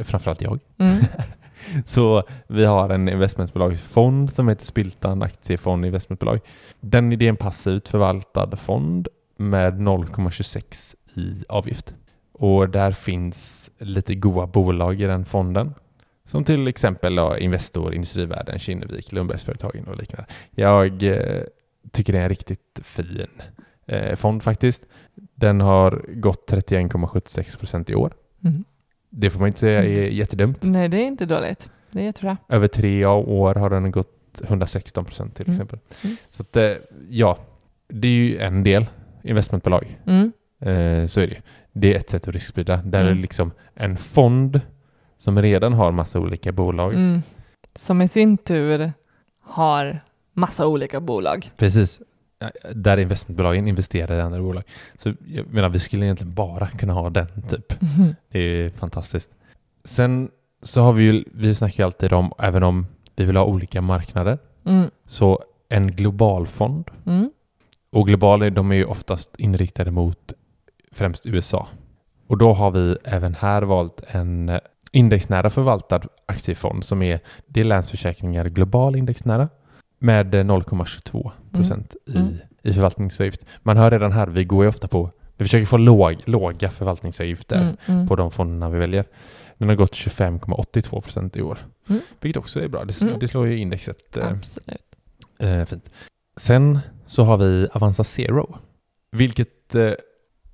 [0.02, 0.58] Framförallt jag.
[0.78, 1.04] Mm.
[1.84, 6.40] Så vi har en investmentbolagsfond som heter Spiltan Aktiefond Investmentbolag.
[6.80, 11.94] Den är en passivt förvaltad fond med 0,26 i avgift.
[12.32, 15.74] Och där finns lite goda bolag i den fonden.
[16.24, 20.26] Som till exempel ja, Investor, Industrivärden, Kinnevik, Lundbergsföretagen och liknande.
[20.50, 21.42] Jag eh,
[21.92, 23.26] tycker det är en riktigt fin
[23.86, 24.86] eh, fond faktiskt.
[25.34, 28.12] Den har gått 31,76 procent i år.
[28.44, 28.64] Mm.
[29.10, 30.58] Det får man inte säga är jättedumt.
[30.62, 31.70] Nej, det är inte dåligt.
[31.90, 32.36] Det är jättebra.
[32.48, 35.52] Över tre år har den gått 116 procent till Mm.
[35.54, 35.78] exempel.
[36.04, 36.16] Mm.
[36.30, 36.72] Så att, eh,
[37.08, 37.38] ja,
[37.88, 38.86] det är ju en del
[39.22, 39.98] investmentbolag.
[40.06, 40.32] Mm.
[40.60, 41.40] Eh, så är det ju.
[41.72, 42.76] Det är ett sätt att risksprida.
[42.76, 43.16] Där är Mm.
[43.16, 44.60] det liksom en fond
[45.18, 46.94] som redan har massa olika bolag.
[46.94, 47.22] Mm.
[47.74, 48.92] Som i sin tur
[49.42, 50.00] har
[50.32, 51.50] massa olika bolag.
[51.56, 52.00] Precis.
[52.74, 54.62] Där investmentbolagen investerar i andra bolag.
[54.98, 57.80] Så jag menar, vi skulle egentligen bara kunna ha den typ.
[57.82, 58.14] Mhm.
[58.28, 59.30] Det är fantastiskt.
[59.84, 60.30] Sen
[60.62, 63.80] så har vi ju, vi snackar ju alltid om, även om vi vill ha olika
[63.82, 64.90] marknader, Mm.
[65.06, 66.90] så en global fond.
[67.06, 67.30] Mm.
[67.92, 70.32] Och globala, de är ju oftast inriktade mot
[70.92, 71.68] främst USA.
[72.26, 74.60] Och då har vi även här valt en eh,
[74.92, 79.48] indexnära förvaltad aktiefond som är, det är Länsförsäkringar Global indexnära
[80.02, 82.26] med eh, 0,22 procent Mm.
[82.26, 83.46] i, i förvaltningsavgift.
[83.62, 87.60] Man hör redan här, vi går ju ofta på, vi försöker få låg, låga förvaltningsavgifter
[87.62, 87.76] Mm.
[87.86, 88.08] Mm.
[88.08, 89.04] på de fonderna vi väljer.
[89.58, 91.58] Den har gått 25,82 procent i år.
[91.88, 92.00] Mm.
[92.20, 92.84] Vilket också är bra.
[92.84, 93.18] Det, Mm.
[93.18, 94.80] det slår ju indexet eh, Absolut.
[95.38, 95.90] eh, fint.
[96.36, 98.58] Sen så har vi Avanza Zero.
[99.12, 99.92] Vilket, eh,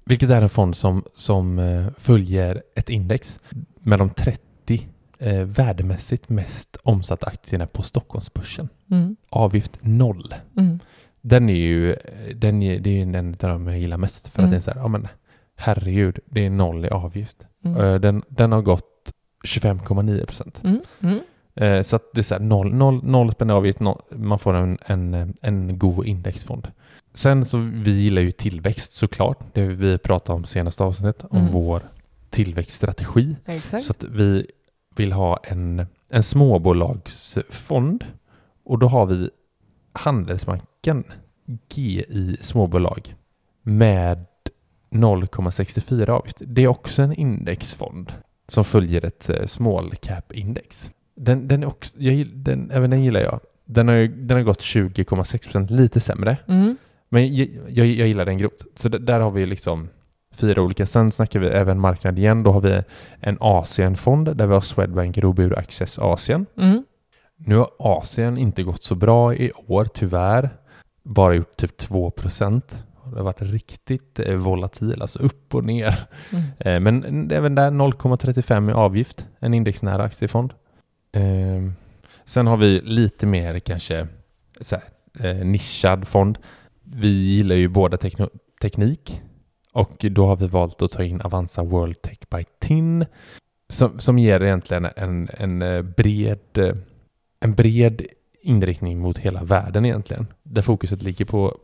[0.04, 3.40] vilket är en fond som, som eh, följer ett index
[3.80, 4.42] med de 30
[5.18, 8.68] eh, värdemässigt mest omsatta aktierna på Stockholmsbörsen.
[8.90, 9.16] Mm.
[9.30, 10.34] Avgift noll.
[10.56, 10.78] Mm.
[11.20, 11.96] Den är ju
[12.34, 14.28] den är, det är en av de jag gillar mest.
[14.28, 14.50] För att Mm.
[14.50, 15.08] det är så här, ja men
[15.56, 17.36] herregud, det är noll i avgift.
[17.64, 17.80] Mm.
[17.80, 19.12] Eh, Den, den har gått
[19.46, 20.60] 25,9 procent.
[20.64, 20.80] Mm.
[21.00, 21.20] Mm.
[21.54, 24.54] Eh, Så att det är så här, noll, noll, noll spänn avgift, noll, man får
[24.54, 26.68] en, en, en god indexfond.
[27.14, 29.38] Sen så, vi gillar ju tillväxt såklart.
[29.52, 31.82] Det vi pratade om senaste avsnittet, om vår
[32.30, 33.36] tillväxtstrategi.
[33.46, 33.84] Exakt.
[33.84, 34.46] Så att vi
[34.98, 38.04] vill ha en, en småbolagsfond
[38.64, 39.30] och då har vi
[39.92, 41.04] Handelsbanken
[41.74, 43.14] GI småbolag
[43.62, 44.26] med
[44.90, 46.42] 0,64 avgift.
[46.46, 48.12] Det är också en indexfond
[48.48, 50.90] som följer ett eh, small cap index.
[51.16, 53.40] Den, den är också, jag, den, även den gillar jag.
[53.64, 56.36] Den har, den har gått 20,6% lite sämre.
[56.48, 56.76] Mm.
[57.08, 58.66] Men jag, jag, jag gillar den grovt.
[58.74, 59.88] Så där har vi liksom
[60.38, 60.86] fyra olika.
[60.86, 62.42] Sen snackar vi även marknad igen.
[62.42, 62.82] Då har vi
[63.20, 66.46] en Asienfond där vi har Swedbank Robur Access Asien.
[66.58, 66.84] Mm.
[67.36, 70.50] Nu har Asien inte gått så bra i år, tyvärr.
[71.04, 72.84] Bara gjort typ 2 procent.
[73.10, 76.06] Det har varit riktigt eh, volatil, alltså upp och ner.
[76.32, 76.44] Mm.
[76.58, 80.54] Eh, Men även där 0,35 i avgift, en indexnära aktiefond.
[81.12, 81.22] Eh,
[82.24, 84.06] Sen har vi lite mer kanske
[84.60, 86.38] så här, eh, nischad fond.
[86.84, 87.96] Vi gillar ju båda
[88.60, 89.20] teknik
[89.72, 93.06] och då har vi valt att ta in Avanza World Tech by TIN
[93.68, 96.74] som, som ger egentligen en, en eh, bred eh,
[97.40, 98.02] en bred
[98.42, 100.26] inriktning mot hela världen egentligen.
[100.42, 101.58] Där fokuset ligger på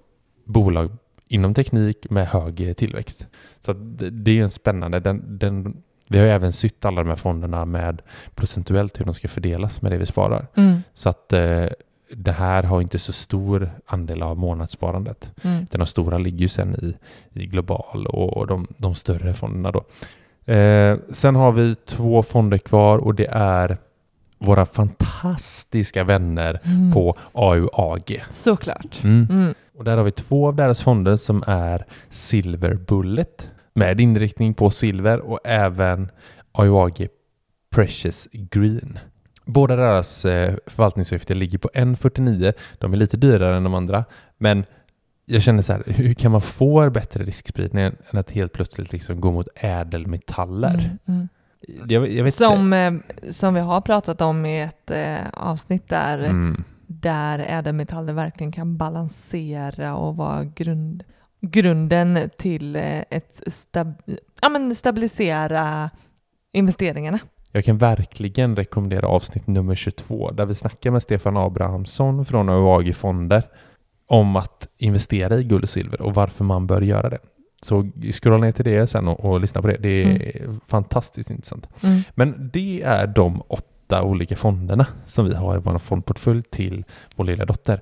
[0.45, 0.91] bolag
[1.29, 3.27] inom teknik med hög tillväxt.
[3.61, 5.01] Så det, det är en spännande.
[5.01, 8.03] Den, den, vi har även sytt alla de här fonderna med
[8.35, 10.47] procentuellt hur de ska fördelas med det vi sparar.
[10.57, 10.81] Mm.
[10.95, 11.67] Så att eh,
[12.13, 15.33] det här har inte så stor andel av månadssparandet.
[15.43, 15.63] Mm.
[15.63, 16.97] Utan de stora ligger ju sen i,
[17.41, 19.85] i global och de, de större fonderna då.
[20.53, 23.79] Eh, sen har vi två fonder kvar och det är
[24.39, 26.93] våra fantastiska vänner Mm.
[26.93, 28.25] på AUAG.
[28.31, 29.01] Såklart.
[29.05, 29.27] Mm.
[29.31, 29.55] Mm.
[29.79, 34.71] Och där har vi två av deras fonder som är Silver Bullet med inriktning på
[34.71, 36.11] silver och även
[36.53, 37.09] AUAG
[37.75, 38.99] Precious Green.
[39.45, 42.53] Båda deras eh, förvaltningsavgifter ligger på 1,49.
[42.79, 44.05] De är lite dyrare än de andra,
[44.39, 44.65] men
[45.27, 49.21] jag känner så här, hur kan man få bättre riskspridning än att helt plötsligt liksom
[49.21, 50.75] gå mot ädelmetaller?
[50.75, 50.99] Mm.
[51.07, 51.29] Mm.
[51.89, 52.93] Jag, jag Som, eh,
[53.31, 56.19] som vi har pratat om i ett eh, avsnitt där.
[56.19, 56.65] Mm.
[56.87, 61.05] där ädelmetaller verkligen kan balansera och vara grund,
[61.41, 64.03] grunden till eh, ett stab,
[64.41, 65.91] ja, men stabilisera
[66.53, 67.19] investeringarna.
[67.57, 72.97] Jag kan verkligen rekommendera avsnitt nummer 22 där vi snackar med Stefan Abrahamsson från AUAG
[72.97, 73.43] Fonder
[74.07, 77.19] om att investera i guld och silver och varför man bör göra det.
[77.63, 79.77] Så scrolla ner till det sen och, och lyssna på det.
[79.77, 81.69] Det är fantastiskt intressant.
[81.83, 82.03] Mm.
[82.15, 86.85] Men det är de åtta olika fonderna som vi har i vår fondportfölj till
[87.17, 87.81] vår lilla dotter.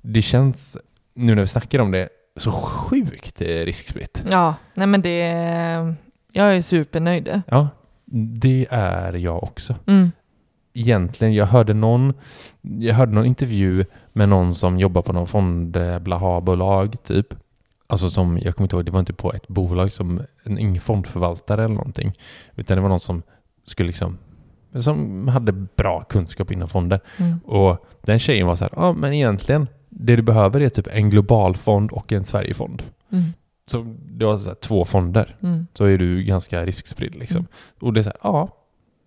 [0.00, 0.76] Det känns,
[1.14, 4.24] nu när vi snackar om det, så sjukt eh, riskspritt.
[4.30, 5.94] Ja, nej men det...
[6.32, 7.42] Jag är supernöjd.
[7.46, 7.68] Ja,
[8.14, 9.74] det är jag också.
[9.86, 10.12] Mm.
[10.74, 12.14] egentligen, jag hörde någon,
[12.60, 17.34] jag hörde någon intervju med någon som jobbar på någon fond, eh, blaha-bolag typ.
[17.86, 20.80] Alltså som, jag kommer inte ihåg, det var inte på ett bolag som, en, ingen
[20.80, 22.12] fondförvaltare eller någonting.
[22.56, 23.22] Utan det var någon som
[23.64, 24.18] skulle liksom,
[24.80, 27.00] som hade bra kunskap inom fonder.
[27.16, 27.38] Mm.
[27.38, 31.10] Och den tjejen var så här, ja men egentligen, det du behöver är typ en
[31.10, 32.82] global fond och en Sverigefond.
[33.12, 33.24] Mm.
[33.66, 35.66] Så du har så här, två fonder Mm.
[35.74, 37.38] så är du ganska riskspridd liksom.
[37.38, 37.48] Mm.
[37.80, 38.48] Och det är så här, ja,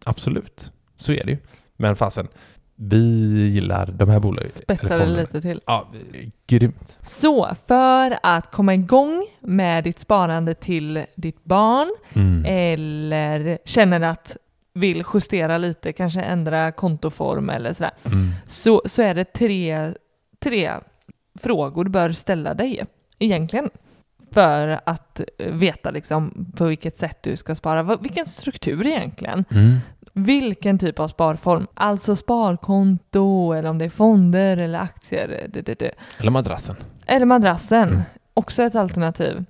[0.06, 0.72] absolut.
[0.96, 1.38] Så är det ju.
[1.78, 2.28] Men fasen,
[2.76, 2.98] vi
[3.48, 4.50] gillar de här bolagen.
[4.50, 5.62] Spetsar det lite till.
[5.66, 5.88] Ja,
[6.48, 6.98] grymt.
[7.02, 12.44] Så för att komma igång med ditt sparande till ditt barn Mm.
[12.48, 14.38] eller känner att
[14.74, 18.32] vill justera lite, kanske ändra kontoform eller sådär, Mm.
[18.48, 19.94] så, så är det tre,
[20.40, 20.72] tre
[21.40, 22.84] frågor du bör ställa dig
[23.20, 23.70] egentligen
[24.32, 29.46] för att veta liksom på vilket sätt du ska spara, vilken struktur egentligen.
[29.52, 29.78] Mm.
[30.14, 31.68] vilken typ av sparform.
[31.74, 35.48] Alltså sparkonto eller om det är fonder eller aktier.
[35.50, 35.92] Det, det, det.
[36.20, 36.76] Eller madrassen.
[37.06, 37.90] Eller madrassen.
[37.90, 38.02] Mm.
[38.34, 39.46] Också ett alternativ.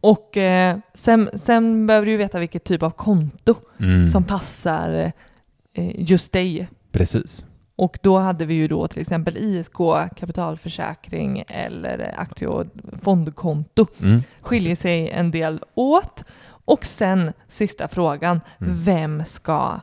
[0.00, 4.06] Och eh, sen, sen behöver du ju veta vilket typ av konto Mm.
[4.06, 5.12] som passar
[5.74, 6.68] eh, just dig.
[6.92, 7.44] Precis.
[7.76, 9.76] Och då hade vi ju då till exempel ISK,
[10.16, 12.66] kapitalförsäkring eller aktie och
[13.02, 13.86] fondkonto.
[14.02, 14.20] Mm.
[14.40, 16.24] Skiljer sig en del åt.
[16.64, 18.74] Och sen sista frågan, Mm.
[18.84, 19.80] vem ska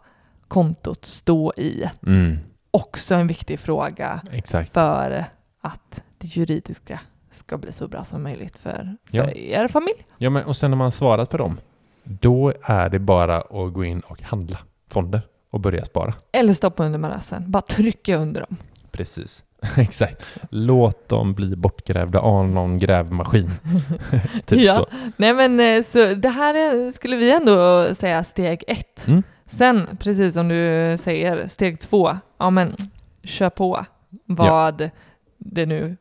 [0.47, 1.89] kontot stå i?
[2.07, 2.37] Mm.
[2.71, 4.73] Också en viktig fråga Exakt.
[4.73, 5.25] för
[5.61, 6.99] att det juridiska
[7.31, 9.31] ska bli så bra som möjligt för, för Ja.
[9.31, 10.05] er familj.
[10.17, 11.59] Ja, men och sen när man svarat på dem,
[12.03, 15.21] då är det bara att gå in och handla fonder
[15.51, 16.13] och börja spara.
[16.31, 17.43] Eller stoppa under madrassen.
[17.47, 18.57] Bara trycka under dem.
[18.91, 19.43] Precis.
[19.77, 20.25] Exakt.
[20.49, 23.49] Låt dem bli bortgrävda av någon grävmaskin.
[24.45, 24.73] typ Ja.
[24.75, 24.87] så.
[25.17, 29.07] Nej men eh, så det här är, skulle vi ändå säga steg ett.
[29.07, 29.23] Mm.
[29.45, 32.75] Sen, precis som du säger, steg två, ja men
[33.23, 33.85] kör på
[34.25, 34.89] vad
[35.37, 35.97] det nu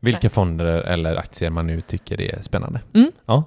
[0.00, 2.80] Vilka fonder eller aktier man nu tycker är spännande.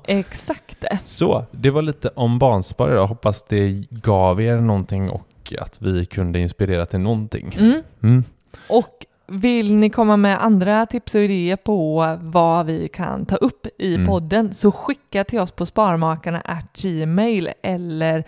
[0.06, 0.98] exakt är.
[1.06, 3.08] Så, det var lite om barnspar idag.
[3.08, 5.29] Hoppas det gav er någonting och
[5.60, 7.56] att vi kunde inspirera till någonting.
[7.60, 7.82] Mm.
[8.04, 8.24] Mm.
[8.70, 13.68] Och vill ni komma med andra tips och idéer på vad vi kan ta upp
[13.78, 14.08] i Mm.
[14.08, 18.24] podden så skicka till oss på sparmakarna gmail eller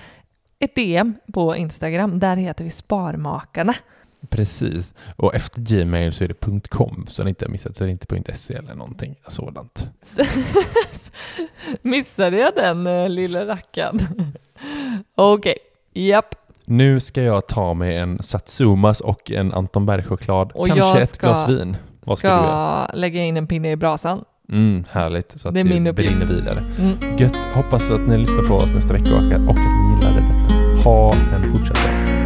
[0.59, 2.19] ett DM på Instagram.
[2.19, 3.73] Där heter vi Sparmakarna.
[4.29, 4.93] Precis.
[5.15, 7.91] Och efter Gmail så är det .com så ni inte har missat så är det
[7.91, 9.87] inte .se eller någonting sådant.
[10.03, 10.23] Så-
[11.81, 13.99] Missade jag den eh, lilla rackaren?
[15.15, 15.57] Okej,
[15.93, 16.35] japp.
[16.71, 20.51] Nu ska jag ta mig en Satsumas och en Anton Berg-choklad.
[20.55, 21.77] Kanske jag ett ska- glas vin.
[22.05, 22.85] Vad ska, du göra?
[22.87, 24.23] Ska lägga in en pinne i brasan.
[24.51, 25.41] Mm, härligt.
[25.41, 26.09] Så att Det är min uppgift.
[26.17, 26.63] brinner vidare.
[26.79, 27.17] Mm.
[27.17, 27.35] Gött.
[27.53, 30.89] Hoppas att ni lyssnar på oss nästa vecka och att ni gillade detta.
[30.89, 32.20] Ha en fortsatt dag.